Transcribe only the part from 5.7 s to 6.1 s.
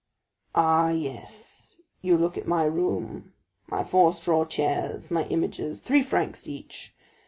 three